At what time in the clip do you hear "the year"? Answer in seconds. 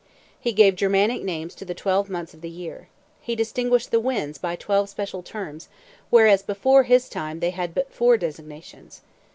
2.41-2.87